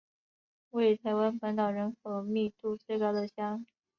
[0.71, 3.63] 为台湾本岛人口密度最高的乡。